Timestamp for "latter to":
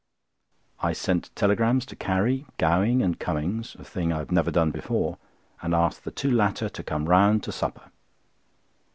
6.31-6.81